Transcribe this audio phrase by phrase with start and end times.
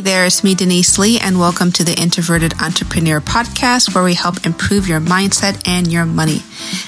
[0.00, 4.46] there, it's me, Denise Lee, and welcome to the Introverted Entrepreneur Podcast, where we help
[4.46, 6.38] improve your mindset and your money.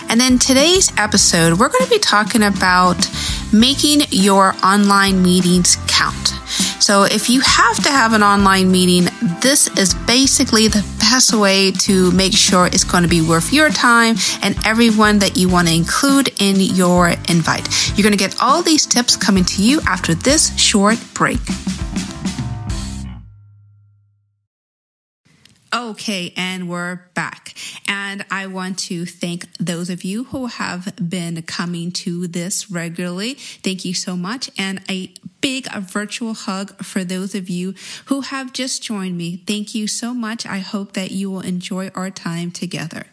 [0.09, 3.11] And in today's episode, we're going to be talking about
[3.53, 6.29] making your online meetings count.
[6.81, 9.09] So, if you have to have an online meeting,
[9.41, 13.71] this is basically the best way to make sure it's going to be worth your
[13.71, 17.69] time and everyone that you want to include in your invite.
[17.97, 21.41] You're going to get all these tips coming to you after this short break.
[25.73, 27.55] Okay, and we're back.
[27.87, 33.35] And I want to thank those of you who have been coming to this regularly.
[33.35, 34.51] Thank you so much.
[34.59, 37.75] And a big virtual hug for those of you
[38.07, 39.45] who have just joined me.
[39.47, 40.45] Thank you so much.
[40.45, 43.05] I hope that you will enjoy our time together.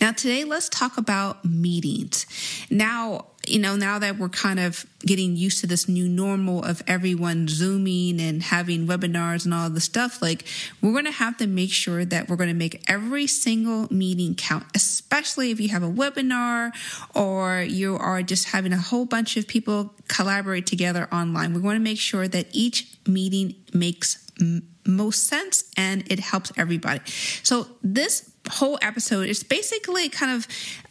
[0.00, 2.24] Now, today, let's talk about meetings.
[2.70, 6.82] Now, you know, now that we're kind of getting used to this new normal of
[6.86, 10.44] everyone zooming and having webinars and all the stuff, like
[10.80, 14.34] we're going to have to make sure that we're going to make every single meeting
[14.34, 16.72] count, especially if you have a webinar
[17.14, 21.54] or you are just having a whole bunch of people collaborate together online.
[21.54, 26.52] We want to make sure that each meeting makes m- most sense and it helps
[26.56, 27.00] everybody.
[27.42, 30.46] So this whole episode is basically kind of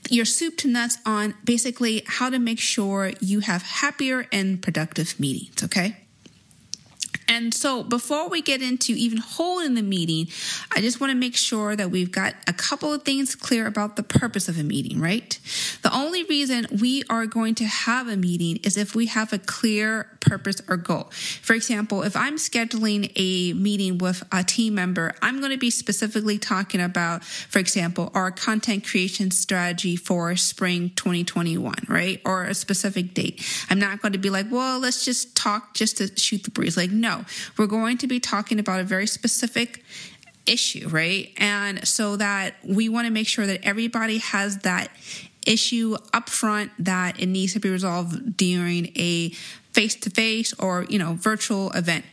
[0.09, 5.19] your soup to nuts on basically how to make sure you have happier and productive
[5.19, 5.97] meetings, okay?
[7.27, 10.27] And so before we get into even holding the meeting,
[10.75, 13.95] I just want to make sure that we've got a couple of things clear about
[13.95, 15.39] the purpose of a meeting, right?
[15.81, 19.39] The only reason we are going to have a meeting is if we have a
[19.39, 21.09] clear purpose or goal.
[21.41, 25.69] For example, if I'm scheduling a meeting with a team member, I'm going to be
[25.69, 32.21] specifically talking about, for example, our content creation strategy for spring 2021, right?
[32.25, 33.45] Or a specific date.
[33.69, 36.75] I'm not going to be like, well, let's just talk just to shoot the breeze.
[36.75, 37.14] Like, no,
[37.57, 39.83] we're going to be talking about a very specific
[40.45, 41.31] issue, right?
[41.37, 44.89] And so that we want to make sure that everybody has that
[45.45, 49.29] issue up front that it needs to be resolved during a
[49.73, 52.05] face to face or, you know, virtual event.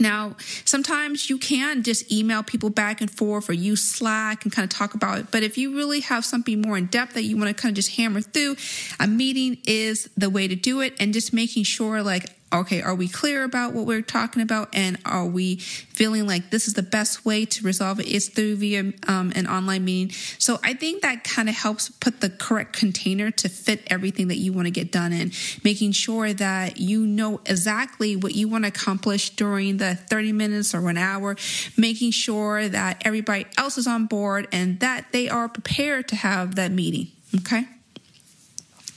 [0.00, 4.64] Now, sometimes you can just email people back and forth or use Slack and kind
[4.64, 5.30] of talk about it.
[5.30, 7.76] But if you really have something more in depth that you want to kind of
[7.76, 8.56] just hammer through,
[8.98, 10.94] a meeting is the way to do it.
[10.98, 14.68] And just making sure, like, okay, are we clear about what we're talking about?
[14.72, 18.56] And are we feeling like this is the best way to resolve it is through
[18.56, 20.14] via um, an online meeting?
[20.38, 24.36] So I think that kind of helps put the correct container to fit everything that
[24.36, 25.32] you want to get done in,
[25.64, 30.74] making sure that you know exactly what you want to accomplish during the 30 minutes
[30.74, 31.36] or an hour,
[31.76, 36.54] making sure that everybody else is on board and that they are prepared to have
[36.54, 37.08] that meeting.
[37.36, 37.66] Okay.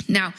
[0.08, 0.34] Now,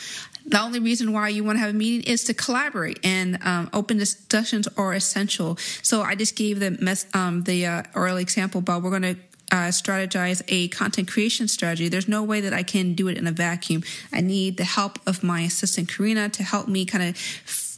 [0.49, 3.69] the only reason why you want to have a meeting is to collaborate, and um,
[3.73, 5.57] open discussions are essential.
[5.83, 9.17] So I just gave the mess, um, the uh, early example about we're going to
[9.51, 11.89] uh, strategize a content creation strategy.
[11.89, 13.83] There's no way that I can do it in a vacuum.
[14.13, 17.17] I need the help of my assistant Karina to help me kind of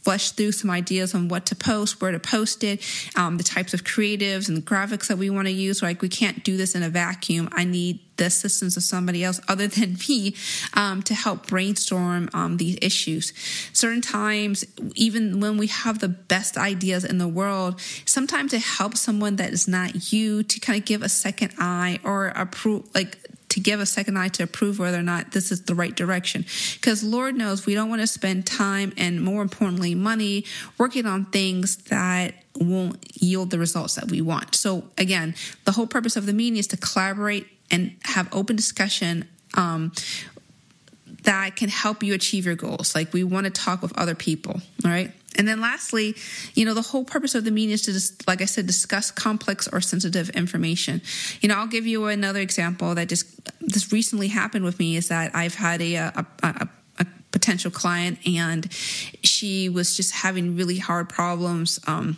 [0.01, 2.83] flesh through some ideas on what to post, where to post it,
[3.15, 5.81] um, the types of creatives and graphics that we want to use.
[5.81, 7.49] Like we can't do this in a vacuum.
[7.51, 10.35] I need the assistance of somebody else other than me
[10.73, 13.33] um, to help brainstorm um, these issues.
[13.73, 19.01] Certain times, even when we have the best ideas in the world, sometimes it helps
[19.01, 23.17] someone that is not you to kind of give a second eye or approve, like
[23.51, 26.45] to give a second eye to approve whether or not this is the right direction.
[26.75, 30.45] Because Lord knows we don't want to spend time and more importantly, money
[30.77, 34.55] working on things that won't yield the results that we want.
[34.55, 35.35] So again,
[35.65, 39.91] the whole purpose of the meeting is to collaborate and have open discussion um,
[41.23, 42.95] that can help you achieve your goals.
[42.95, 45.11] Like we want to talk with other people, all right?
[45.37, 46.15] And then lastly,
[46.55, 49.11] you know, the whole purpose of the meeting is to just, like I said, discuss
[49.11, 51.01] complex or sensitive information.
[51.41, 53.25] You know, I'll give you another example that just
[53.61, 56.69] this recently happened with me is that I've had a, a, a,
[56.99, 61.79] a potential client and she was just having really hard problems.
[61.87, 62.17] Um,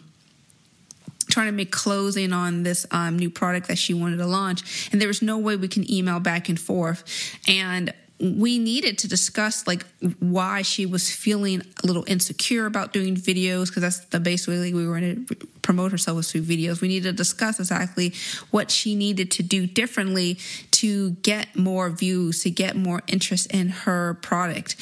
[1.29, 5.01] trying to make closing on this um, new product that she wanted to launch and
[5.01, 7.03] there was no way we can email back and forth
[7.47, 7.91] and
[8.23, 9.85] we needed to discuss like
[10.19, 14.87] why she was feeling a little insecure about doing videos because that's the basically we
[14.87, 16.79] were going to promote herself through videos.
[16.79, 18.13] We needed to discuss exactly
[18.49, 20.37] what she needed to do differently
[20.71, 24.77] to get more views, to get more interest in her product.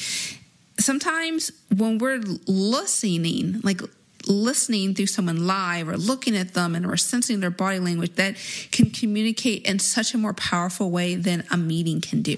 [0.78, 3.80] Sometimes when we're listening, like
[4.28, 8.36] listening through someone live or looking at them and we're sensing their body language that
[8.70, 12.36] can communicate in such a more powerful way than a meeting can do.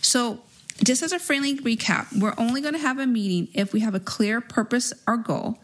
[0.00, 0.40] So
[0.84, 3.94] just as a friendly recap, we're only going to have a meeting if we have
[3.94, 5.58] a clear purpose or goal.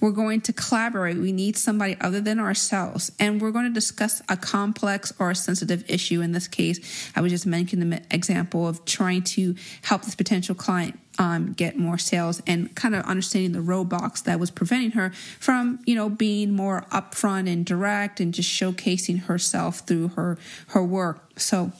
[0.00, 1.18] We're going to collaborate.
[1.18, 3.12] We need somebody other than ourselves.
[3.20, 6.22] And we're going to discuss a complex or a sensitive issue.
[6.22, 10.54] In this case, I was just mentioning the example of trying to help this potential
[10.54, 15.10] client um, get more sales and kind of understanding the roadblocks that was preventing her
[15.38, 20.38] from, you know, being more upfront and direct and just showcasing herself through her
[20.68, 21.38] her work.
[21.38, 21.70] So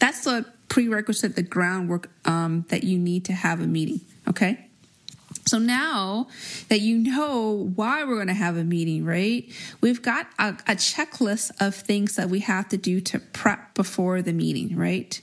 [0.00, 4.00] that's the prerequisite, the groundwork um, that you need to have a meeting.
[4.26, 4.66] Okay.
[5.46, 6.28] So now
[6.68, 9.50] that you know why we're going to have a meeting, right?
[9.80, 14.22] We've got a, a, checklist of things that we have to do to prep before
[14.22, 15.20] the meeting, right?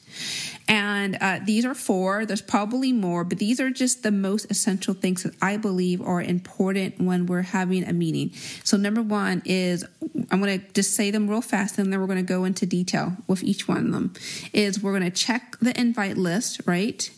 [0.67, 2.25] And uh, these are four.
[2.25, 6.21] There's probably more, but these are just the most essential things that I believe are
[6.21, 8.31] important when we're having a meeting.
[8.63, 9.85] So, number one is
[10.29, 12.65] I'm going to just say them real fast and then we're going to go into
[12.65, 14.13] detail with each one of them.
[14.51, 17.09] Is we're going to check the invite list, right?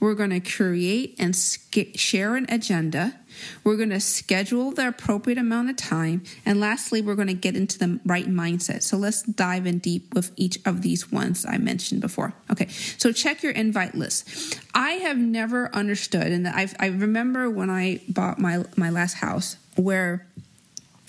[0.00, 3.14] We're going to create and share an agenda.
[3.64, 6.22] We're going to schedule the appropriate amount of time.
[6.44, 8.82] And lastly, we're going to get into the right mindset.
[8.82, 12.34] So let's dive in deep with each of these ones I mentioned before.
[12.50, 14.60] Okay, so check your invite list.
[14.74, 19.56] I have never understood, and i I remember when I bought my, my last house
[19.76, 20.26] where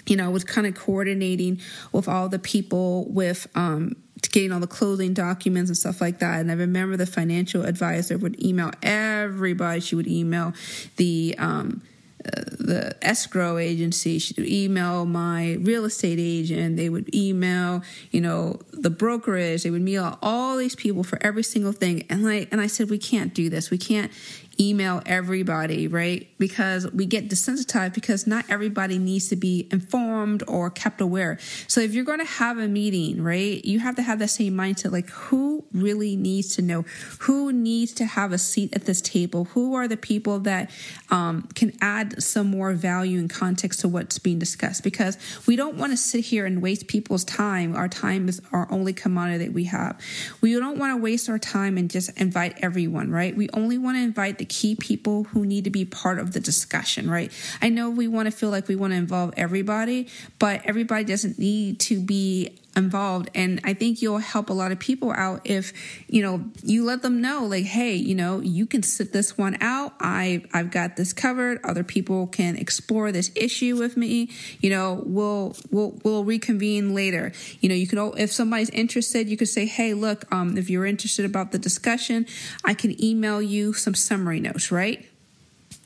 [0.09, 1.61] you know, I was kind of coordinating
[1.91, 3.95] with all the people with um,
[4.31, 6.39] getting all the closing documents and stuff like that.
[6.41, 9.79] And I remember the financial advisor would email everybody.
[9.79, 10.53] She would email
[10.97, 11.81] the um,
[12.31, 14.19] the escrow agency.
[14.19, 16.77] She would email my real estate agent.
[16.77, 17.81] They would email,
[18.11, 19.63] you know, the brokerage.
[19.63, 22.05] They would mail all these people for every single thing.
[22.09, 23.69] And I and I said, we can't do this.
[23.69, 24.11] We can't
[24.59, 26.27] email everybody, right?
[26.37, 31.39] Because we get desensitized because not everybody needs to be informed or kept aware.
[31.67, 34.53] So if you're going to have a meeting, right, you have to have the same
[34.53, 36.83] mindset like who really needs to know?
[37.21, 39.45] Who needs to have a seat at this table?
[39.45, 40.71] Who are the people that
[41.09, 44.83] um, can add some more value and context to what's being discussed?
[44.83, 45.17] Because
[45.47, 47.75] we don't want to sit here and waste people's time.
[47.75, 49.99] Our time is our only commodity that we have.
[50.41, 53.35] We don't want to waste our time and just invite everyone, right?
[53.35, 56.39] We only want to invite the key people who need to be part of the
[56.39, 57.31] discussion, right?
[57.61, 60.07] I know we want to feel like we want to involve everybody,
[60.39, 63.29] but everybody doesn't need to be involved.
[63.35, 65.73] And i think you'll help a lot of people out if
[66.07, 69.57] you know you let them know like hey you know you can sit this one
[69.61, 69.93] out.
[69.99, 71.59] I i've got this covered.
[71.63, 74.29] Other people can explore this issue with me.
[74.59, 77.31] You know we'll we'll we'll reconvene later.
[77.59, 80.85] You know you can if somebody's interested you could say hey look um if you're
[80.85, 82.25] interested about the discussion
[82.63, 85.08] i can email you some summary notes right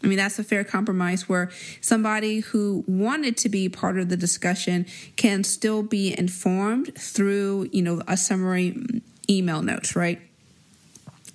[0.03, 4.17] I mean, that's a fair compromise where somebody who wanted to be part of the
[4.17, 4.85] discussion
[5.15, 10.19] can still be informed through, you know, a summary email notes, right?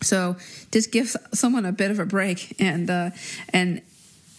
[0.03, 0.37] So
[0.71, 3.11] just give someone a bit of a break and uh,
[3.53, 3.83] and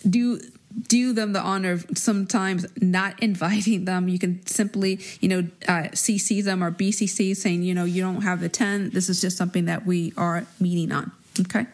[0.07, 0.39] do
[0.87, 4.07] do them the honor of sometimes not inviting them.
[4.07, 8.21] You can simply, you know, uh, CC them or BCC saying, you know, you don't
[8.21, 8.91] have the 10.
[8.91, 11.11] This is just something that we are meeting on.
[11.41, 11.65] Okay.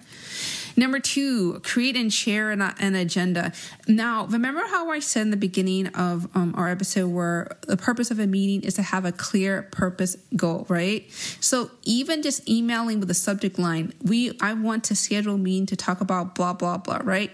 [0.77, 3.53] Number two, create and share an, an agenda.
[3.87, 8.11] Now, remember how I said in the beginning of um, our episode where the purpose
[8.11, 11.09] of a meeting is to have a clear purpose goal, right?
[11.39, 15.65] So even just emailing with the subject line, we I want to schedule a meeting
[15.67, 17.31] to talk about blah blah blah, right?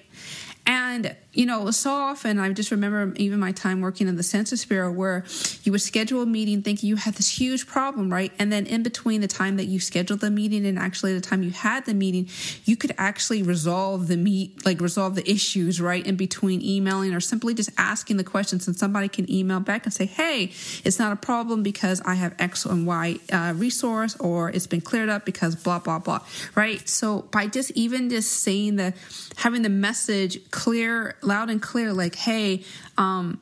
[0.66, 4.66] And, you know, so often I just remember even my time working in the Census
[4.66, 5.24] Bureau where
[5.64, 8.34] you would schedule a meeting thinking you had this huge problem, right?
[8.38, 11.42] And then in between the time that you scheduled the meeting and actually the time
[11.42, 12.28] you had the meeting,
[12.66, 16.06] you could actually resolve the meet, like resolve the issues, right?
[16.06, 19.94] In between emailing or simply just asking the questions and somebody can email back and
[19.94, 20.52] say, hey,
[20.84, 24.82] it's not a problem because I have X and Y uh, resource or it's been
[24.82, 26.20] cleared up because blah, blah, blah,
[26.56, 26.88] right?
[26.90, 28.94] So by just even just saying the,
[29.38, 32.64] having the message clear, loud and clear, like, hey,
[32.98, 33.40] um,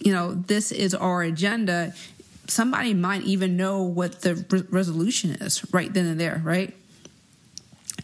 [0.00, 1.94] you know, this is our agenda.
[2.46, 6.74] Somebody might even know what the re- resolution is right then and there, right?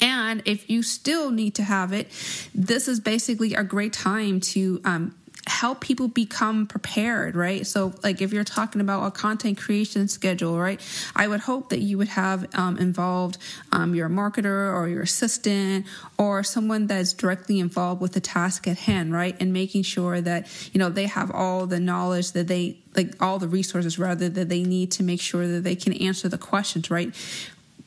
[0.00, 2.08] And if you still need to have it,
[2.54, 5.14] this is basically a great time to um,
[5.47, 7.66] help people become prepared, right?
[7.66, 10.80] So, like if you're talking about a content creation schedule, right?
[11.16, 13.38] I would hope that you would have um, involved
[13.73, 15.87] um, your marketer or your assistant
[16.18, 19.37] or someone that's directly involved with the task at hand, right?
[19.40, 23.38] And making sure that, you know, they have all the knowledge that they, like all
[23.38, 26.90] the resources rather that they need to make sure that they can answer the questions,
[26.90, 27.14] right?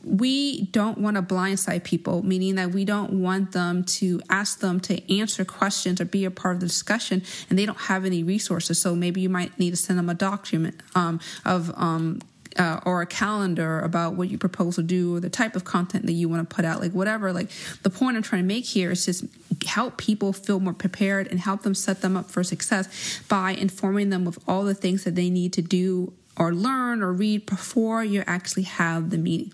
[0.04, 4.80] We don't want to blindside people, meaning that we don't want them to ask them
[4.82, 8.24] to answer questions or be a part of the discussion and they don't have any
[8.24, 8.82] resources.
[8.82, 12.20] So maybe you might need to send them a document um, of um,
[12.58, 16.06] uh, or a calendar about what you propose to do or the type of content
[16.06, 17.50] that you want to put out like whatever like
[17.84, 19.24] the point i'm trying to make here is just
[19.66, 24.10] help people feel more prepared and help them set them up for success by informing
[24.10, 28.04] them of all the things that they need to do or learn or read before
[28.04, 29.54] you actually have the meeting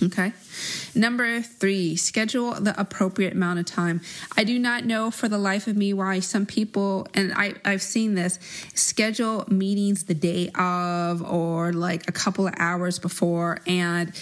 [0.00, 0.32] Okay.
[0.94, 4.00] Number three, schedule the appropriate amount of time.
[4.36, 7.82] I do not know for the life of me why some people, and I, I've
[7.82, 8.38] seen this,
[8.74, 13.58] schedule meetings the day of or like a couple of hours before.
[13.66, 14.12] And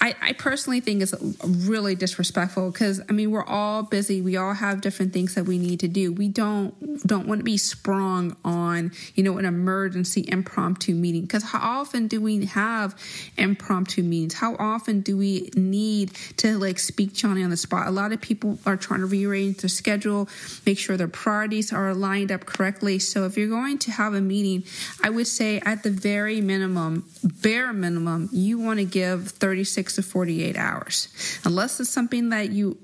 [0.00, 1.14] I, I personally think it's
[1.44, 4.22] really disrespectful because I mean we're all busy.
[4.22, 6.12] We all have different things that we need to do.
[6.12, 11.44] We don't don't want to be sprung on you know an emergency impromptu meeting because
[11.44, 12.94] how often do we have
[13.36, 14.34] impromptu meetings?
[14.34, 17.86] How often do we need to like speak Johnny on the spot?
[17.86, 20.28] A lot of people are trying to rearrange their schedule,
[20.64, 22.98] make sure their priorities are lined up correctly.
[22.98, 24.64] So if you're going to have a meeting,
[25.02, 30.02] I would say at the very minimum, bare minimum, you want to give 36 to
[30.02, 31.08] 48 hours.
[31.44, 32.78] Unless it's something that you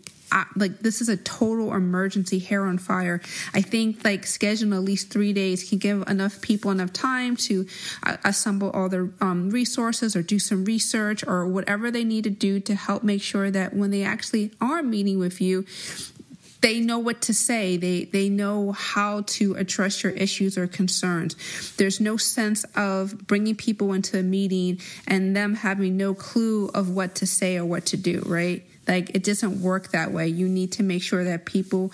[0.56, 3.20] like this is a total emergency hair on fire
[3.54, 7.66] i think like scheduling at least three days can give enough people enough time to
[8.02, 12.30] uh, assemble all their um, resources or do some research or whatever they need to
[12.30, 15.64] do to help make sure that when they actually are meeting with you
[16.66, 17.76] they know what to say.
[17.76, 21.37] They they know how to address your issues or concerns.
[21.76, 26.90] There's no sense of bringing people into a meeting and them having no clue of
[26.90, 28.66] what to say or what to do, right?
[28.88, 30.26] Like it doesn't work that way.
[30.26, 31.92] You need to make sure that people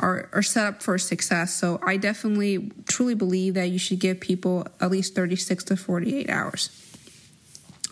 [0.00, 1.54] are, are set up for success.
[1.54, 6.28] So I definitely truly believe that you should give people at least 36 to 48
[6.28, 6.87] hours.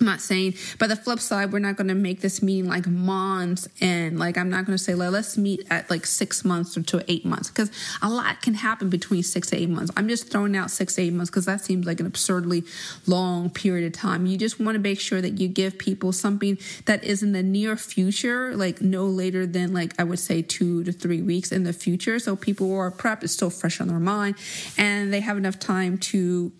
[0.00, 2.86] I'm not saying, but the flip side, we're not going to make this meeting like
[2.86, 6.76] months and like I'm not going to say like let's meet at like six months
[6.76, 7.70] or to eight months because
[8.02, 9.90] a lot can happen between six to eight months.
[9.96, 12.64] I'm just throwing out six to eight months because that seems like an absurdly
[13.06, 14.26] long period of time.
[14.26, 17.42] You just want to make sure that you give people something that is in the
[17.42, 21.64] near future, like no later than like I would say two to three weeks in
[21.64, 24.36] the future, so people are prepped, it's still fresh on their mind,
[24.76, 26.52] and they have enough time to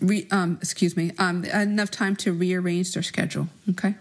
[0.00, 3.48] re, um, excuse me, um, enough time to rearrange their schedule.
[3.70, 3.94] Okay.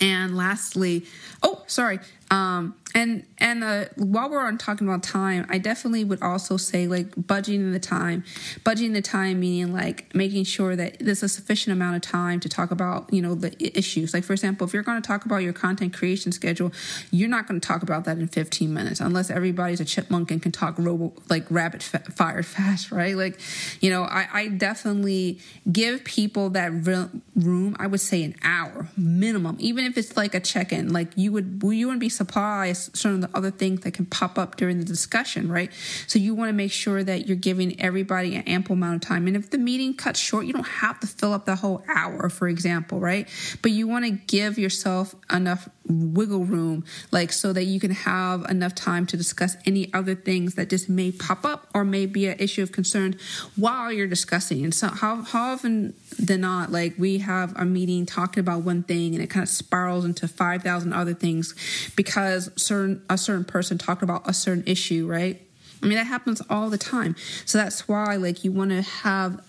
[0.00, 1.04] And lastly,
[1.42, 2.00] oh, sorry,
[2.30, 6.86] um, and and uh, while we're on talking about time, I definitely would also say
[6.86, 8.24] like budgeting the time,
[8.64, 12.48] budgeting the time meaning like making sure that there's a sufficient amount of time to
[12.48, 14.12] talk about you know the issues.
[14.12, 16.72] Like for example, if you're going to talk about your content creation schedule,
[17.10, 20.42] you're not going to talk about that in 15 minutes unless everybody's a chipmunk and
[20.42, 23.16] can talk robo like rabbit fire fast, right?
[23.16, 23.40] Like,
[23.80, 25.38] you know, I, I definitely
[25.70, 27.76] give people that room.
[27.78, 30.92] I would say an hour minimum, even if it's like a check in.
[30.92, 34.38] Like you would you wouldn't be surprised some of the other things that can pop
[34.38, 35.70] up during the discussion, right?
[36.06, 39.26] So you want to make sure that you're giving everybody an ample amount of time.
[39.26, 42.28] And if the meeting cuts short, you don't have to fill up the whole hour,
[42.28, 43.28] for example, right?
[43.62, 48.44] But you want to give yourself enough wiggle room, like so that you can have
[48.50, 52.26] enough time to discuss any other things that just may pop up or may be
[52.26, 53.16] an issue of concern
[53.56, 54.64] while you're discussing.
[54.64, 58.82] And so how, how often than not, like we have a meeting talking about one
[58.82, 61.54] thing and it kind of spirals into 5,000 other things
[61.96, 65.40] because certain, a certain person talked about a certain issue, right?
[65.82, 67.16] I mean, that happens all the time.
[67.46, 69.42] So that's why, like, you want to have,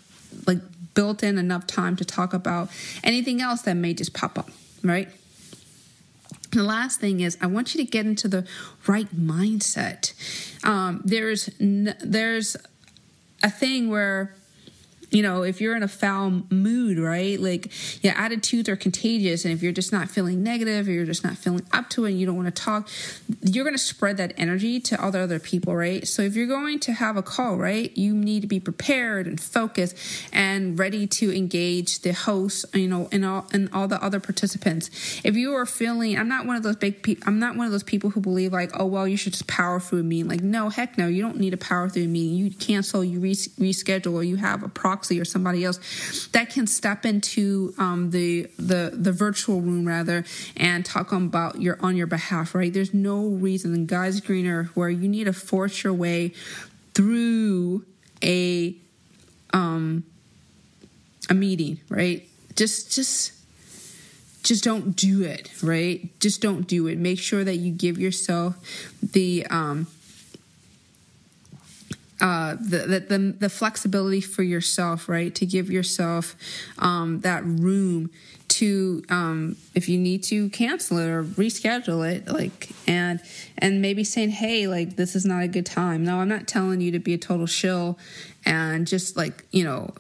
[0.48, 0.60] like,
[0.94, 2.70] built in enough time to talk about
[3.04, 4.50] anything else that may just pop up,
[4.84, 5.10] right?
[6.52, 8.46] The last thing is, I want you to get into the
[8.86, 10.14] right mindset.
[10.66, 12.58] Um, there's there's
[13.42, 14.36] a thing where
[15.12, 17.40] you know, if you're in a foul mood, right?
[17.40, 19.44] Like your attitudes are contagious.
[19.44, 22.12] And if you're just not feeling negative or you're just not feeling up to it
[22.12, 22.90] and you don't want to talk,
[23.42, 26.08] you're going to spread that energy to other other people, right?
[26.08, 29.40] So if you're going to have a call, right, you need to be prepared and
[29.40, 29.98] focused
[30.32, 34.90] and ready to engage the host, you know, and all and all the other participants.
[35.26, 37.28] If you are feeling, I'm not one of those big people.
[37.28, 39.82] I'm not one of those people who believe like, oh well, you should just power
[39.82, 40.30] through a meeting.
[40.30, 42.38] Like, no, heck no, you don't need to power through a meeting.
[42.38, 46.50] You cancel, you re- reschedule, or you have a proxy proxy or somebody else that
[46.50, 50.24] can step into um, the the the virtual room rather
[50.56, 52.54] and talk about your on your behalf.
[52.54, 52.72] Right?
[52.72, 56.34] There's no reason, guys, greener, where you need to force your way
[56.94, 57.84] through
[58.24, 58.76] a
[59.54, 60.04] um
[61.30, 61.80] a meeting.
[61.90, 62.28] Right?
[62.56, 63.34] Just just
[64.44, 68.56] just don't do it right just don't do it make sure that you give yourself
[69.04, 69.86] the um
[72.22, 75.34] uh, the, the, the flexibility for yourself, right?
[75.36, 76.36] To give yourself
[76.78, 78.12] um, that room
[78.50, 83.20] to, um, if you need to cancel it or reschedule it, like, and
[83.58, 86.04] and maybe saying, hey, like this is not a good time.
[86.04, 87.98] No, I'm not telling you to be a total shill
[88.46, 89.94] and just like you know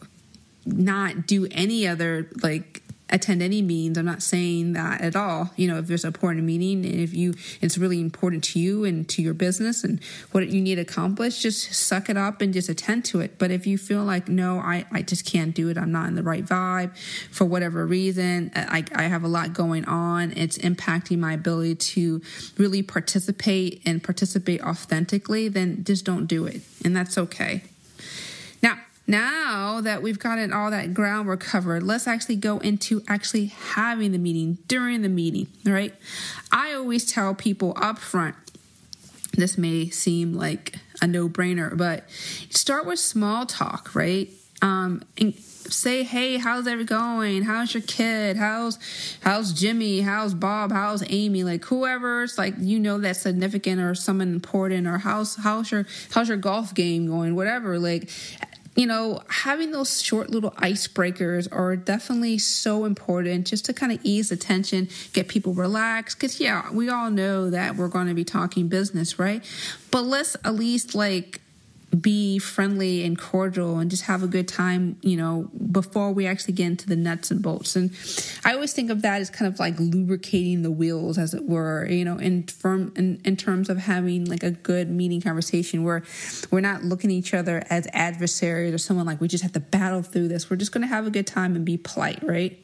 [0.65, 2.80] not do any other like
[3.11, 3.97] attend any meetings.
[3.97, 5.51] I'm not saying that at all.
[5.55, 8.83] You know, if there's a important meeting and if you it's really important to you
[8.83, 9.99] and to your business and
[10.31, 13.39] what you need accomplished, just suck it up and just attend to it.
[13.39, 16.15] But if you feel like no, I, I just can't do it, I'm not in
[16.15, 16.95] the right vibe
[17.31, 21.75] for whatever reason, uh, I, I have a lot going on, it's impacting my ability
[21.75, 22.21] to
[22.57, 26.61] really participate and participate authentically, then just don't do it.
[26.85, 27.63] And that's okay.
[29.07, 34.17] Now, that we've gotten all that groundwork covered, let's actually go into actually having the
[34.17, 35.93] meeting during the meeting, right?
[36.51, 38.35] I always tell people up front,
[39.33, 42.09] this may seem like a no brainer, but
[42.49, 44.29] start with small talk, right?
[44.61, 45.33] Um, and
[45.73, 47.43] say, hey, how's it going?
[47.43, 48.37] How's your kid?
[48.37, 48.77] How's
[49.21, 50.01] how's Jimmy?
[50.01, 50.71] How's Bob?
[50.71, 51.43] How's Amy?
[51.43, 56.27] Like whoever's like you know that's significant or someone important or how's how's your how's
[56.27, 57.35] your golf game going?
[57.35, 57.79] Whatever.
[57.79, 58.09] Like
[58.75, 63.99] you know, having those short little icebreakers are definitely so important just to kind of
[64.03, 66.17] ease the tension, get people relaxed.
[66.17, 69.43] Because, yeah, we all know that we're going to be talking business, right?
[69.91, 71.40] But let's at least like
[71.99, 76.53] be friendly and cordial and just have a good time, you know, before we actually
[76.53, 77.75] get into the nuts and bolts.
[77.75, 77.91] And
[78.45, 81.85] I always think of that as kind of like lubricating the wheels, as it were,
[81.87, 86.03] you know, in firm in, in terms of having like a good meeting conversation where
[86.49, 89.59] we're not looking at each other as adversaries or someone like we just have to
[89.59, 90.49] battle through this.
[90.49, 92.57] We're just going to have a good time and be polite, right?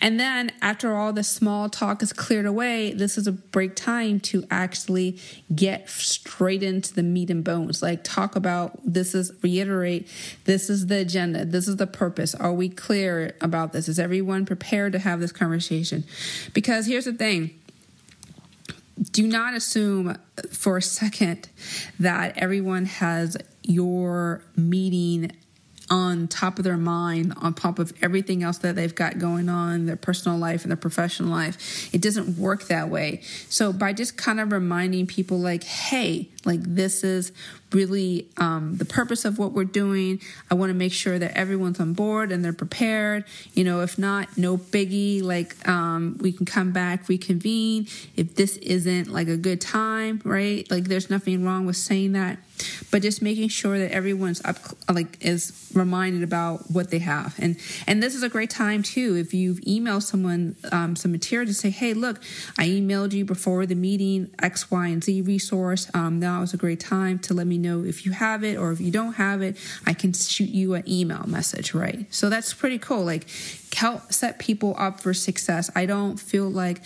[0.00, 4.20] And then after all the small talk is cleared away, this is a break time
[4.20, 5.18] to actually
[5.54, 7.82] get straight into the meat and bones.
[7.82, 10.08] Like talk about this is reiterate,
[10.44, 12.34] this is the agenda, this is the purpose.
[12.34, 13.88] Are we clear about this?
[13.88, 16.04] Is everyone prepared to have this conversation?
[16.52, 17.58] Because here's the thing
[19.12, 20.16] do not assume
[20.50, 21.48] for a second
[22.00, 25.30] that everyone has your meeting
[25.90, 29.86] on top of their mind, on top of everything else that they've got going on,
[29.86, 31.92] their personal life and their professional life.
[31.94, 33.22] It doesn't work that way.
[33.48, 37.32] So by just kind of reminding people, like, hey, like this is
[37.72, 40.20] really um, the purpose of what we're doing.
[40.50, 43.24] I want to make sure that everyone's on board and they're prepared.
[43.54, 45.22] You know, if not, no biggie.
[45.22, 47.86] Like um, we can come back, reconvene.
[48.16, 50.68] If this isn't like a good time, right?
[50.70, 52.38] Like there's nothing wrong with saying that,
[52.90, 54.56] but just making sure that everyone's up,
[54.92, 57.34] like is reminded about what they have.
[57.38, 59.16] And and this is a great time too.
[59.16, 62.18] If you've emailed someone um, some material to say, hey, look,
[62.58, 65.90] I emailed you before the meeting X, Y, and Z resource.
[65.94, 68.72] Um, now is a great time to let me know if you have it or
[68.72, 69.56] if you don't have it.
[69.86, 72.06] I can shoot you an email message, right?
[72.10, 73.04] So that's pretty cool.
[73.04, 73.26] Like
[73.74, 75.70] help set people up for success.
[75.74, 76.80] I don't feel like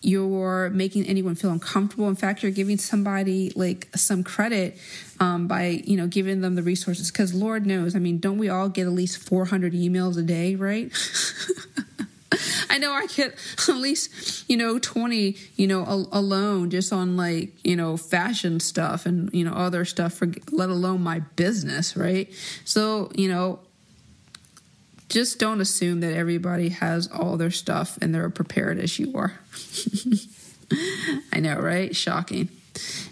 [0.00, 2.08] you're making anyone feel uncomfortable.
[2.08, 4.78] In fact, you're giving somebody like some credit
[5.18, 7.10] um, by you know giving them the resources.
[7.10, 10.54] Because Lord knows, I mean, don't we all get at least 400 emails a day,
[10.54, 10.92] right?
[12.70, 13.34] I know I get
[13.68, 18.60] at least, you know, 20, you know, al- alone just on like, you know, fashion
[18.60, 22.32] stuff and, you know, other stuff, for, let alone my business, right?
[22.64, 23.60] So, you know,
[25.08, 29.40] just don't assume that everybody has all their stuff and they're prepared as you are.
[31.32, 31.96] I know, right?
[31.96, 32.50] Shocking.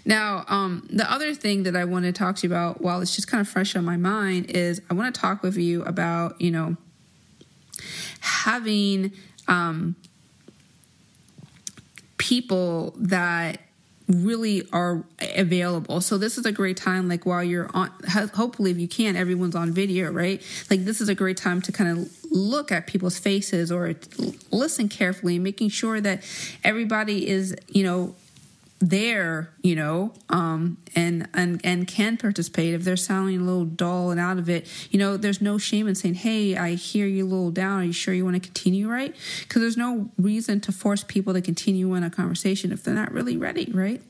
[0.05, 3.15] Now, um, the other thing that I want to talk to you about, while it's
[3.15, 6.39] just kind of fresh on my mind, is I want to talk with you about,
[6.39, 6.77] you know,
[8.19, 9.11] having
[9.47, 9.95] um,
[12.17, 13.61] people that
[14.07, 15.99] really are available.
[15.99, 17.91] So this is a great time like while you're on
[18.33, 20.41] hopefully if you can everyone's on video, right?
[20.69, 23.95] Like this is a great time to kind of look at people's faces or
[24.49, 26.23] listen carefully making sure that
[26.63, 28.15] everybody is, you know,
[28.79, 34.11] there, you know, um, and and and can participate if they're sounding a little dull
[34.11, 34.67] and out of it.
[34.91, 37.81] You know, there's no shame in saying, "Hey, I hear you a little down.
[37.81, 39.15] Are you sure you want to continue?" Right?
[39.41, 43.11] Because there's no reason to force people to continue in a conversation if they're not
[43.11, 44.01] really ready, right?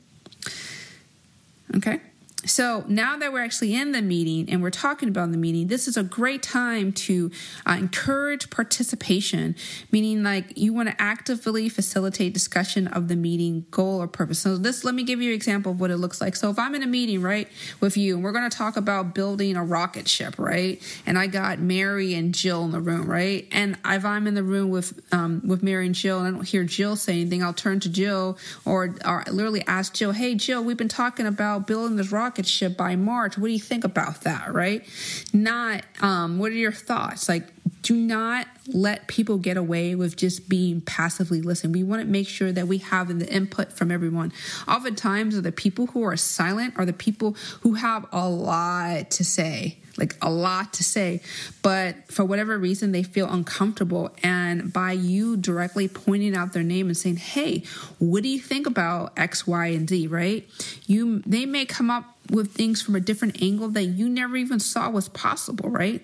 [1.74, 2.00] Okay.
[2.46, 5.88] So now that we're actually in the meeting and we're talking about the meeting, this
[5.88, 7.32] is a great time to
[7.66, 9.56] uh, encourage participation,
[9.90, 14.38] meaning like you want to actively facilitate discussion of the meeting goal or purpose.
[14.38, 16.36] So this, let me give you an example of what it looks like.
[16.36, 17.48] So if I'm in a meeting, right,
[17.80, 21.26] with you, and we're going to talk about building a rocket ship, right, and I
[21.26, 25.00] got Mary and Jill in the room, right, and if I'm in the room with
[25.12, 27.88] um, with Mary and Jill and I don't hear Jill say anything, I'll turn to
[27.88, 32.28] Jill or or literally ask Jill, "Hey, Jill, we've been talking about building this rocket."
[32.38, 33.36] Rocket ship by March.
[33.36, 34.54] What do you think about that?
[34.54, 34.86] Right?
[35.32, 37.28] Not, um, what are your thoughts?
[37.28, 37.44] Like,
[37.82, 41.72] do not let people get away with just being passively listening.
[41.72, 44.32] We want to make sure that we have the input from everyone.
[44.66, 49.78] Oftentimes, the people who are silent are the people who have a lot to say,
[49.96, 51.20] like a lot to say,
[51.62, 54.10] but for whatever reason, they feel uncomfortable.
[54.22, 57.64] And by you directly pointing out their name and saying, "Hey,
[57.98, 60.48] what do you think about X, Y, and Z?" Right?
[60.86, 64.60] You they may come up with things from a different angle that you never even
[64.60, 65.68] saw was possible.
[65.68, 66.02] Right?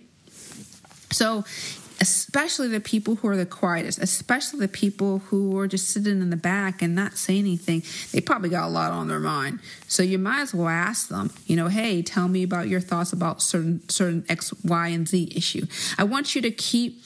[1.11, 1.45] So,
[2.01, 6.31] especially the people who are the quietest, especially the people who are just sitting in
[6.31, 7.83] the back and not saying anything,
[8.13, 9.61] they probably got a lot on their mind.
[9.87, 13.13] So you might as well ask them, you know, hey, tell me about your thoughts
[13.13, 15.67] about certain certain X, Y, and Z issue.
[15.97, 17.03] I want you to keep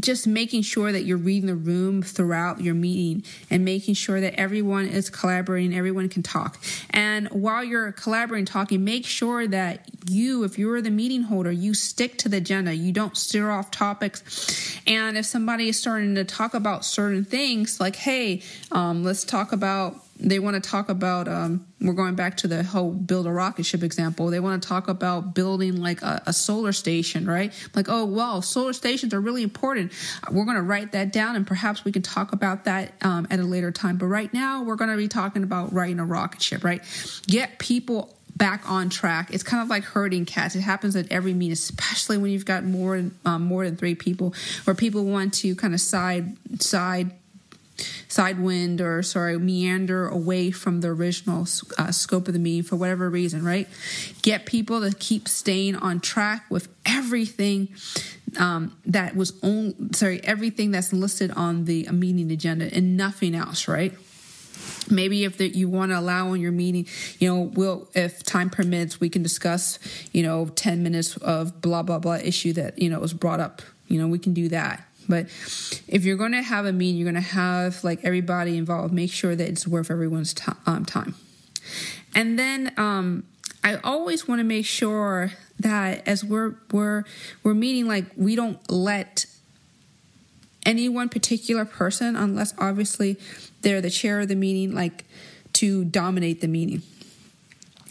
[0.00, 4.34] just making sure that you're reading the room throughout your meeting and making sure that
[4.34, 6.58] everyone is collaborating, everyone can talk.
[6.90, 11.74] And while you're collaborating, talking, make sure that you, if you're the meeting holder, you
[11.74, 12.74] stick to the agenda.
[12.74, 14.80] You don't steer off topics.
[14.86, 19.52] And if somebody is starting to talk about certain things, like, hey, um, let's talk
[19.52, 23.30] about they want to talk about um, we're going back to the whole build a
[23.30, 24.28] rocket ship example.
[24.28, 27.52] They want to talk about building like a, a solar station right?
[27.74, 29.92] Like oh well solar stations are really important.
[30.30, 33.38] We're going to write that down and perhaps we can talk about that um, at
[33.38, 33.98] a later time.
[33.98, 36.82] But right now we're going to be talking about writing a rocket ship right?
[37.26, 39.30] Get people back on track.
[39.32, 40.54] It's kind of like herding cats.
[40.54, 44.34] It happens at every meet, especially when you've got more um, more than three people,
[44.64, 47.12] where people want to kind of side side
[47.76, 51.46] sidewind or sorry meander away from the original
[51.78, 53.68] uh, scope of the meeting for whatever reason right?
[54.22, 57.68] Get people to keep staying on track with everything
[58.38, 63.68] um, that was on sorry everything that's listed on the meeting agenda and nothing else
[63.68, 63.92] right?
[64.88, 66.86] Maybe if the, you want to allow in your meeting
[67.18, 69.78] you know we'll if time permits we can discuss
[70.12, 73.62] you know 10 minutes of blah blah blah issue that you know was brought up.
[73.88, 75.26] You know we can do that but
[75.88, 78.92] if you're going to have a meeting, you're going to have like everybody involved.
[78.92, 81.14] Make sure that it's worth everyone's t- um, time.
[82.14, 83.24] And then um,
[83.64, 87.04] I always want to make sure that as we're we're
[87.42, 89.26] we're meeting, like we don't let
[90.64, 93.16] any one particular person, unless obviously
[93.62, 95.04] they're the chair of the meeting, like
[95.54, 96.82] to dominate the meeting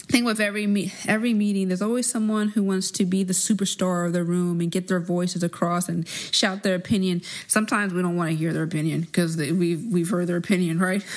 [0.08, 4.06] thing with every me- every meeting there's always someone who wants to be the superstar
[4.06, 7.22] of the room and get their voices across and shout their opinion.
[7.48, 11.04] Sometimes we don't want to hear their opinion because we've we've heard their opinion right?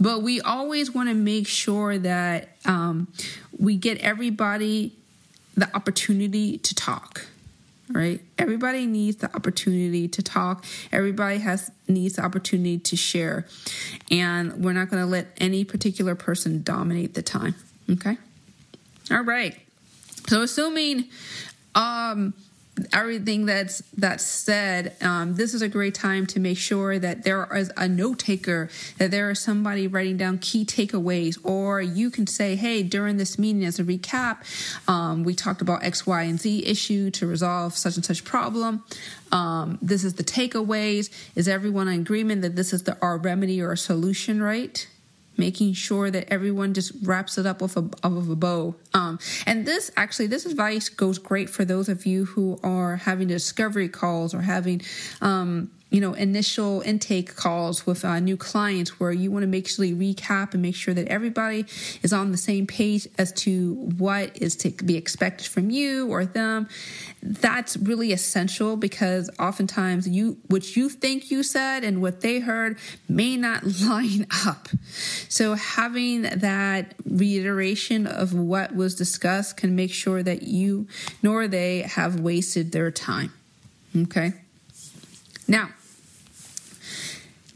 [0.00, 3.08] But we always want to make sure that um,
[3.58, 4.92] we get everybody
[5.56, 7.26] the opportunity to talk
[7.90, 8.20] right?
[8.38, 10.64] Everybody needs the opportunity to talk.
[10.90, 13.46] Everybody has needs the opportunity to share.
[14.10, 17.54] And we're not going to let any particular person dominate the time
[17.90, 18.16] okay?
[19.10, 19.56] All right.
[20.28, 21.08] So assuming
[21.74, 22.34] um
[22.92, 27.48] everything that's that's said, um, this is a great time to make sure that there
[27.56, 32.26] is a note taker, that there is somebody writing down key takeaways, or you can
[32.26, 34.38] say, "Hey, during this meeting, as a recap,
[34.88, 38.82] um, we talked about X, Y, and Z issue to resolve such and such problem.
[39.30, 41.10] Um, this is the takeaways.
[41.34, 44.42] Is everyone in agreement that this is the our remedy or a solution?
[44.42, 44.86] Right?"
[45.36, 48.74] Making sure that everyone just wraps it up with a, of a bow.
[48.92, 53.28] Um, and this actually, this advice goes great for those of you who are having
[53.28, 54.82] discovery calls or having,
[55.20, 59.68] um, you know, initial intake calls with uh, new clients where you want to make
[59.68, 61.64] sure you recap and make sure that everybody
[62.02, 66.26] is on the same page as to what is to be expected from you or
[66.26, 66.68] them.
[67.22, 72.76] That's really essential because oftentimes you, what you think you said and what they heard
[73.08, 74.66] may not line up.
[75.28, 80.88] So having that reiteration of what was discussed can make sure that you
[81.22, 83.32] nor they have wasted their time.
[83.96, 84.32] Okay.
[85.46, 85.68] Now,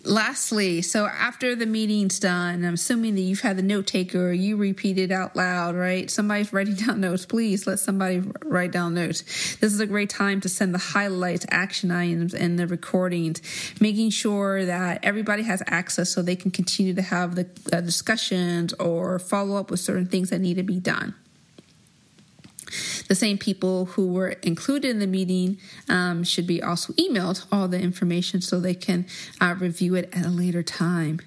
[0.09, 4.57] lastly, so after the meeting's done, I'm assuming that you've had the note taker, you
[4.57, 6.11] repeat it out loud, right?
[6.11, 7.27] Somebody's writing down notes.
[7.27, 9.23] Please let somebody write down notes.
[9.57, 13.43] This is a great time to send the highlights, action items, and the recordings,
[13.81, 18.73] making sure that everybody has access so they can continue to have the uh, discussions
[18.75, 21.15] or follow up with certain things that need to be done.
[23.09, 27.69] The same people who were included in the meeting um, should be also emailed all
[27.69, 29.07] the information so they can
[29.41, 31.21] uh, review it at a later time.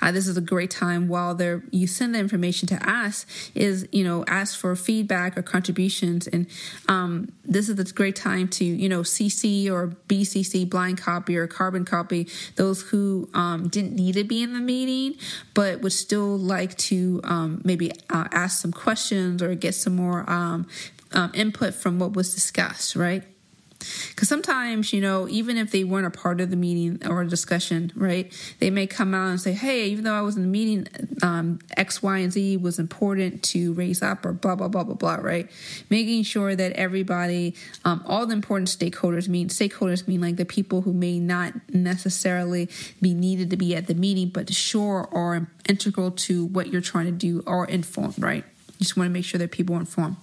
[0.00, 3.86] Uh, this is a great time while they you send the information to us is
[3.92, 6.46] you know ask for feedback or contributions and
[6.88, 11.46] um, this is a great time to you know cc or bcc blind copy or
[11.46, 15.14] carbon copy those who um, didn't need to be in the meeting
[15.54, 20.28] but would still like to um, maybe uh, ask some questions or get some more
[20.28, 20.66] um,
[21.14, 23.22] um, input from what was discussed, right?
[24.08, 27.28] Because sometimes, you know, even if they weren't a part of the meeting or a
[27.28, 30.48] discussion, right, they may come out and say, hey, even though I was in the
[30.48, 30.88] meeting,
[31.22, 34.94] um, X, Y, and Z was important to raise up or blah, blah, blah, blah,
[34.94, 35.50] blah, right?
[35.90, 40.82] Making sure that everybody, um, all the important stakeholders mean, stakeholders mean like the people
[40.82, 42.68] who may not necessarily
[43.00, 47.06] be needed to be at the meeting, but sure are integral to what you're trying
[47.06, 48.44] to do are informed, right?
[48.78, 50.16] You just want to make sure that people are informed.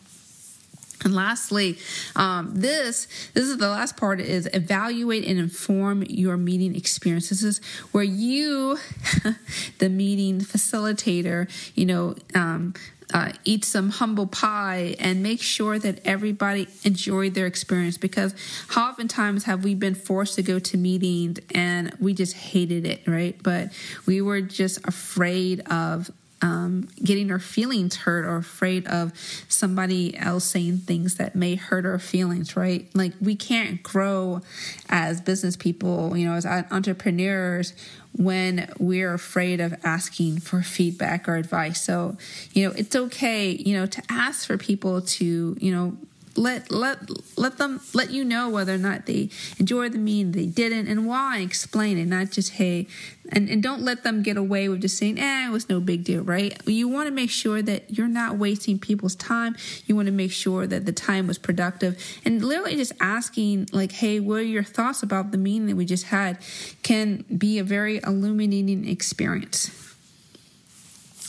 [1.03, 1.77] And lastly,
[2.15, 7.29] um, this this is the last part is evaluate and inform your meeting experience.
[7.29, 7.59] This is
[7.91, 8.77] where you,
[9.79, 12.73] the meeting facilitator, you know, um,
[13.13, 18.33] uh, eat some humble pie and make sure that everybody enjoyed their experience because
[18.69, 23.01] how oftentimes have we been forced to go to meetings and we just hated it
[23.07, 23.69] right but
[24.05, 26.09] we were just afraid of
[26.41, 29.13] um, getting our feelings hurt or afraid of
[29.47, 32.87] somebody else saying things that may hurt our feelings, right?
[32.93, 34.41] Like we can't grow
[34.89, 37.73] as business people, you know, as entrepreneurs
[38.17, 41.81] when we're afraid of asking for feedback or advice.
[41.81, 42.17] So,
[42.53, 45.97] you know, it's okay, you know, to ask for people to, you know,
[46.35, 46.99] let let
[47.37, 51.05] let them let you know whether or not they enjoyed the meeting, they didn't, and
[51.05, 51.39] why.
[51.39, 52.87] Explain it, not just hey,
[53.29, 56.03] and and don't let them get away with just saying, "eh, it was no big
[56.03, 56.59] deal," right?
[56.65, 59.55] You want to make sure that you're not wasting people's time.
[59.85, 63.91] You want to make sure that the time was productive, and literally just asking, like,
[63.91, 66.37] "Hey, what are your thoughts about the meeting that we just had?"
[66.83, 69.71] can be a very illuminating experience.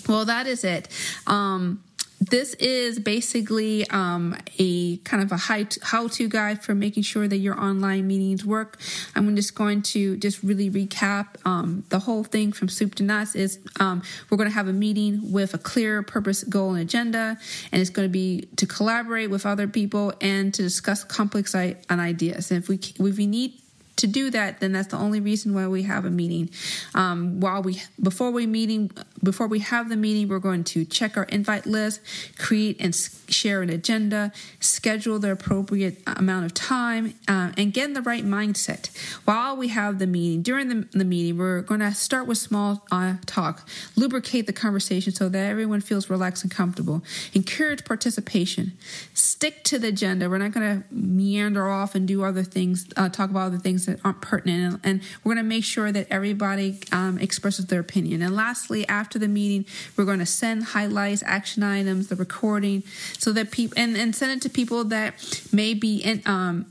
[0.09, 0.89] Well, that is it.
[1.27, 1.83] Um,
[2.31, 7.59] this is basically um, a kind of a how-to guide for making sure that your
[7.59, 8.79] online meetings work.
[9.17, 13.35] I'm just going to just really recap um, the whole thing from soup to nuts.
[13.35, 17.39] Is um, we're going to have a meeting with a clear purpose, goal, and agenda,
[17.73, 22.51] and it's going to be to collaborate with other people and to discuss complex ideas.
[22.51, 23.55] And if we if we need
[23.97, 26.51] to do that, then that's the only reason why we have a meeting.
[26.95, 28.91] Um, while we before we meeting
[29.23, 32.01] before we have the meeting, we're going to check our invite list,
[32.39, 32.95] create and
[33.29, 38.25] share an agenda, schedule the appropriate amount of time, uh, and get in the right
[38.25, 38.91] mindset.
[39.25, 42.85] While we have the meeting, during the, the meeting, we're going to start with small
[42.91, 48.73] uh, talk, lubricate the conversation so that everyone feels relaxed and comfortable, encourage participation,
[49.15, 50.29] stick to the agenda.
[50.29, 53.87] We're not going to meander off and do other things, uh, talk about other things
[53.87, 57.81] that aren't pertinent, and, and we're going to make sure that everybody um, expresses their
[57.81, 58.23] opinion.
[58.23, 59.65] And lastly, after the meeting,
[59.97, 62.83] we're going to send highlights, action items, the recording,
[63.19, 65.15] so that people and, and send it to people that
[65.53, 66.67] may be in um,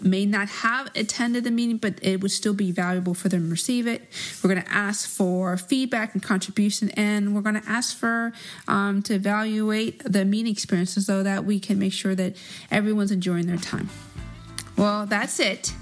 [0.00, 3.50] may not have attended the meeting, but it would still be valuable for them to
[3.50, 4.02] receive it.
[4.42, 8.32] We're going to ask for feedback and contribution, and we're going to ask for
[8.68, 12.36] um, to evaluate the meeting experience so that we can make sure that
[12.70, 13.88] everyone's enjoying their time.
[14.76, 15.72] Well, that's it.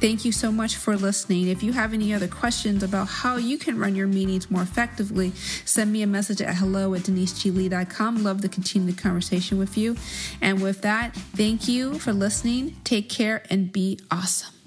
[0.00, 1.48] Thank you so much for listening.
[1.48, 5.32] If you have any other questions about how you can run your meetings more effectively,
[5.64, 8.22] send me a message at hello at deniseglee.com.
[8.22, 9.96] Love to continue the conversation with you.
[10.40, 12.76] And with that, thank you for listening.
[12.84, 14.61] Take care and be awesome.